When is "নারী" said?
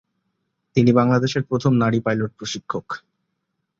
1.83-1.99